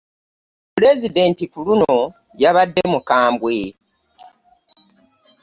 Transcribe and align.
Pulezidenti 0.73 1.43
ku 1.51 1.59
luno 1.67 1.95
yabadde 2.41 2.81
mukambwe. 2.91 3.57